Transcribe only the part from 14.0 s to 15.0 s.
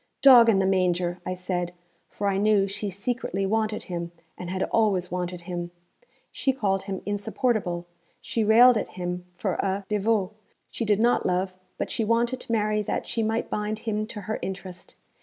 to her interest.